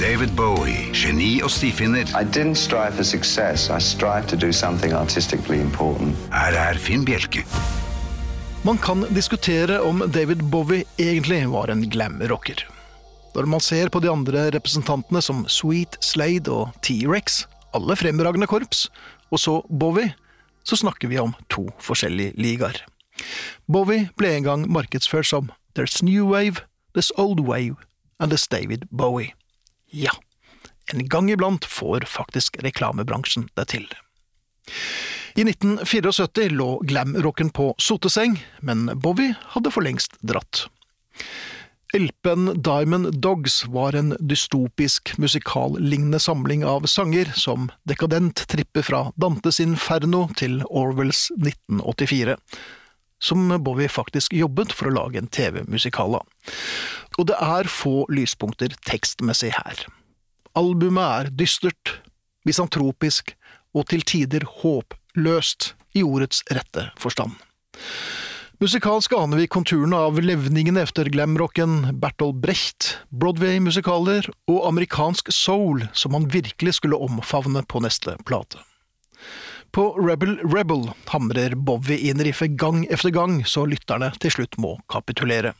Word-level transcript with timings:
David 0.00 0.30
Bowie, 0.32 0.88
geni 0.96 1.42
og 1.44 1.50
stifinner. 1.52 2.08
I 2.16 2.24
didn't 2.24 2.56
strive 2.56 2.96
for 2.96 3.04
success. 3.04 3.68
I 3.68 3.76
strived 3.84 4.30
to 4.30 4.36
do 4.36 4.48
something 4.52 4.94
artistically 4.96 5.60
important. 5.60 6.16
Her 6.32 6.54
er 6.56 6.78
Finn 6.80 7.04
Bjelke. 7.04 7.42
Man 8.64 8.78
kan 8.80 9.04
diskutere 9.12 9.82
om 9.84 10.00
David 10.08 10.40
Bowie 10.48 10.86
egentlig 10.96 11.42
var 11.52 11.68
en 11.68 11.84
glam-rocker. 11.90 12.64
Når 13.34 13.46
man 13.46 13.60
ser 13.60 13.92
på 13.92 14.00
de 14.00 14.08
andre 14.08 14.46
representantene 14.54 15.20
som 15.20 15.44
Sweet, 15.48 15.98
Slade 16.00 16.48
og 16.48 16.72
T-Rex, 16.80 17.44
alle 17.76 17.96
fremragende 17.96 18.48
korps, 18.48 18.86
og 19.30 19.38
så 19.38 19.58
Bowie, 19.68 20.14
så 20.64 20.80
snakker 20.80 21.12
vi 21.12 21.18
om 21.20 21.34
to 21.52 21.66
forskjellige 21.76 22.32
ligaer. 22.40 22.80
Bowie 23.68 24.08
ble 24.16 24.32
en 24.38 24.48
gang 24.48 24.64
markedsført 24.64 25.28
som 25.28 25.52
There's 25.76 26.00
New 26.00 26.32
Wave, 26.32 26.64
There's 26.96 27.12
Old 27.20 27.44
Wave 27.44 27.76
and 28.18 28.32
There's 28.32 28.48
David 28.48 28.88
Bowie. 28.88 29.34
Ja, 29.90 30.14
en 30.92 31.08
gang 31.08 31.30
iblant 31.30 31.64
får 31.64 32.06
faktisk 32.08 32.58
reklamebransjen 32.64 33.48
det 33.58 33.68
til. 33.74 33.86
I 35.38 35.46
1974 35.46 36.50
lå 36.50 36.80
glamrocken 36.86 37.50
på 37.54 37.72
soteseng, 37.78 38.40
men 38.60 38.90
Bowie 38.98 39.36
hadde 39.54 39.70
for 39.74 39.86
lengst 39.86 40.18
dratt. 40.26 40.66
LP-en 41.94 42.62
Diamond 42.62 43.16
Dogs 43.22 43.64
var 43.66 43.96
en 43.98 44.14
dystopisk 44.20 45.16
musikallignende 45.18 46.20
samling 46.22 46.62
av 46.64 46.86
sanger 46.86 47.32
som 47.34 47.66
dekadent 47.82 48.44
tripper 48.50 48.86
fra 48.86 49.00
Dantes 49.18 49.58
Inferno 49.62 50.28
til 50.38 50.60
Orwells 50.70 51.26
1984, 51.34 52.36
som 53.22 53.50
Bowie 53.64 53.90
faktisk 53.92 54.34
jobbet 54.36 54.72
for 54.76 54.90
å 54.90 54.94
lage 54.96 55.20
en 55.20 55.30
TV-musikal 55.30 56.18
av. 56.20 56.54
Og 57.18 57.28
det 57.30 57.36
er 57.40 57.70
få 57.70 58.04
lyspunkter 58.12 58.74
tekstmessig 58.88 59.52
her. 59.56 59.84
Albumet 60.58 61.04
er 61.04 61.34
dystert, 61.36 62.00
misantropisk 62.48 63.34
og 63.76 63.86
til 63.92 64.02
tider 64.02 64.46
håpløst 64.62 65.74
i 65.94 66.02
ordets 66.06 66.42
rette 66.50 66.88
forstand. 66.98 67.36
Musikalsk 68.60 69.14
aner 69.16 69.40
vi 69.40 69.46
konturene 69.48 69.96
av 69.96 70.18
levningene 70.20 70.82
efter 70.84 71.08
glamrocken, 71.08 71.94
Bertolt 71.96 72.42
Brecht, 72.42 72.90
Broadway-musikaler 73.08 74.26
og 74.52 74.66
amerikansk 74.68 75.30
soul 75.32 75.86
som 75.96 76.12
han 76.12 76.28
virkelig 76.28 76.76
skulle 76.76 76.98
omfavne 77.00 77.62
på 77.64 77.80
neste 77.80 78.18
plate. 78.28 78.60
På 79.70 79.92
Rebel 79.94 80.38
Rebel 80.54 80.90
hamrer 81.06 81.54
Bowie 81.54 82.10
inn 82.10 82.18
riffet 82.18 82.56
gang 82.58 82.86
efter 82.90 83.10
gang, 83.14 83.44
så 83.46 83.66
lytterne 83.70 84.10
til 84.18 84.34
slutt 84.34 84.58
må 84.58 84.76
kapitulere. 84.90 85.52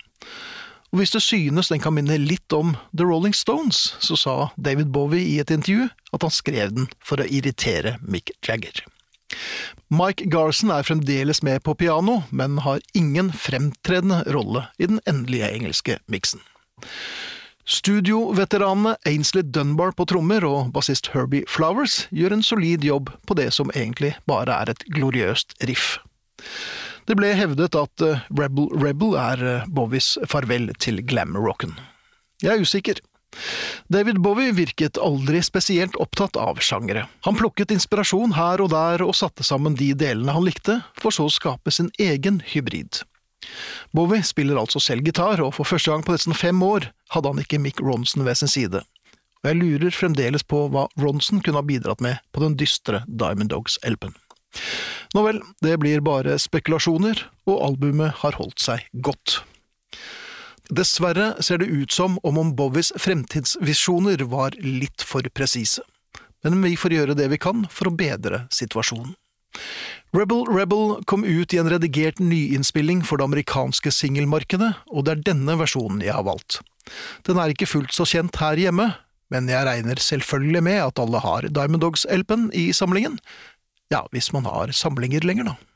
Og 0.91 0.99
hvis 0.99 1.13
det 1.15 1.23
synes 1.23 1.71
den 1.71 1.83
kan 1.83 1.95
minne 1.95 2.17
litt 2.19 2.51
om 2.53 2.75
The 2.91 3.07
Rolling 3.07 3.35
Stones, 3.37 3.93
så 4.03 4.19
sa 4.19 4.35
David 4.59 4.91
Bowie 4.91 5.23
i 5.23 5.39
et 5.39 5.53
intervju 5.55 5.87
at 6.11 6.27
han 6.27 6.35
skrev 6.35 6.75
den 6.75 6.91
for 6.99 7.23
å 7.23 7.29
irritere 7.31 8.01
Mick 8.03 8.35
Jagger. 8.47 8.83
Mike 9.95 10.27
Garson 10.31 10.73
er 10.75 10.87
fremdeles 10.87 11.45
med 11.47 11.63
på 11.63 11.77
piano, 11.79 12.25
men 12.35 12.59
har 12.67 12.83
ingen 12.99 13.31
fremtredende 13.31 14.25
rolle 14.35 14.67
i 14.79 14.91
den 14.91 14.99
endelige 15.07 15.53
engelske 15.55 16.01
miksen. 16.11 16.43
Studioveteranene 17.71 18.97
Ainsley 19.07 19.43
Dunbar 19.47 19.93
på 19.95 20.03
trommer 20.11 20.43
og 20.43 20.73
bassist 20.75 21.13
Herbie 21.15 21.47
Flowers 21.47 22.09
gjør 22.11 22.35
en 22.35 22.43
solid 22.43 22.83
jobb 22.83 23.13
på 23.31 23.37
det 23.39 23.53
som 23.55 23.71
egentlig 23.77 24.17
bare 24.27 24.57
er 24.59 24.73
et 24.73 24.83
gloriøst 24.91 25.55
riff. 25.71 26.01
Det 27.07 27.15
ble 27.19 27.31
hevdet 27.39 27.77
at 27.79 28.03
eh, 28.03 28.25
Rebel 28.35 28.67
Rebel 28.75 29.15
er 29.19 29.45
eh, 29.47 29.69
Bowies 29.71 30.17
farvel 30.27 30.73
til 30.83 30.99
glam-rocken. 31.07 31.77
Jeg 32.43 32.57
er 32.57 32.67
usikker. 32.67 32.99
David 33.87 34.19
Bowie 34.19 34.51
virket 34.57 34.99
aldri 34.99 35.39
spesielt 35.47 35.95
opptatt 36.03 36.35
av 36.43 36.59
sjangere. 36.59 37.07
Han 37.23 37.39
plukket 37.39 37.71
inspirasjon 37.71 38.35
her 38.35 38.63
og 38.65 38.73
der 38.75 39.07
og 39.07 39.15
satte 39.15 39.47
sammen 39.47 39.79
de 39.79 39.93
delene 39.95 40.35
han 40.35 40.47
likte, 40.47 40.81
for 40.99 41.15
så 41.15 41.29
å 41.31 41.35
skape 41.39 41.71
sin 41.75 41.93
egen 42.03 42.43
hybrid. 42.51 43.05
Bowie 43.97 44.23
spiller 44.27 44.61
altså 44.61 44.83
selv 44.83 45.07
gitar, 45.07 45.43
og 45.43 45.55
for 45.57 45.69
første 45.69 45.93
gang 45.93 46.05
på 46.07 46.15
nesten 46.15 46.37
fem 46.37 46.63
år 46.63 46.91
hadde 47.15 47.33
han 47.33 47.43
ikke 47.43 47.61
Mick 47.63 47.83
Ronson 47.83 48.25
ved 48.27 48.39
sin 48.41 48.51
side. 48.51 48.83
Og 49.41 49.49
jeg 49.49 49.61
lurer 49.61 49.95
fremdeles 49.97 50.45
på 50.45 50.67
hva 50.73 50.87
Ronson 51.01 51.41
kunne 51.41 51.63
ha 51.63 51.67
bidratt 51.67 52.03
med 52.05 52.21
på 52.35 52.43
den 52.45 52.59
dystre 52.61 53.05
Diamond 53.09 53.53
Dogs-LP-en. 53.55 54.17
Nå 55.15 55.23
vel, 55.25 55.41
det 55.65 55.79
blir 55.83 56.03
bare 56.05 56.37
spekulasjoner, 56.39 57.23
og 57.49 57.63
albumet 57.71 58.21
har 58.23 58.37
holdt 58.39 58.61
seg 58.63 58.85
godt. 59.07 59.41
Dessverre 60.71 61.33
ser 61.43 61.59
det 61.59 61.71
ut 61.71 61.91
som 61.91 62.19
om 62.27 62.39
om 62.39 62.53
Bowies 62.59 62.93
fremtidsvisjoner 62.99 64.23
var 64.31 64.55
litt 64.63 65.03
for 65.03 65.27
presise, 65.35 65.83
men 66.45 66.61
vi 66.63 66.77
får 66.79 66.95
gjøre 66.95 67.17
det 67.19 67.27
vi 67.33 67.41
kan 67.43 67.65
for 67.71 67.91
å 67.91 67.97
bedre 67.97 68.45
situasjonen. 68.55 69.17
Rebel 70.17 70.43
Rebel 70.51 70.97
kom 71.11 71.23
ut 71.23 71.55
i 71.55 71.61
en 71.61 71.71
redigert 71.71 72.19
nyinnspilling 72.23 73.05
for 73.07 73.21
det 73.21 73.29
amerikanske 73.29 73.93
singelmarkedet, 73.95 74.73
og 74.91 75.07
det 75.07 75.13
er 75.13 75.23
denne 75.31 75.55
versjonen 75.61 76.03
jeg 76.03 76.17
har 76.17 76.27
valgt. 76.27 76.59
Den 77.29 77.39
er 77.39 77.53
ikke 77.53 77.69
fullt 77.71 77.95
så 77.95 78.07
kjent 78.09 78.41
her 78.43 78.59
hjemme, 78.59 78.91
men 79.31 79.47
jeg 79.51 79.67
regner 79.67 80.03
selvfølgelig 80.03 80.63
med 80.67 80.83
at 80.83 80.99
alle 80.99 81.23
har 81.23 81.47
Diamond 81.47 81.85
Dogs-LP-en 81.85 82.49
i 82.57 82.71
samlingen. 82.75 83.21
Ja, 83.91 84.03
hvis 84.11 84.33
man 84.35 84.47
har 84.51 84.75
samlinger 84.75 85.23
lenger, 85.27 85.53
da. 85.53 85.70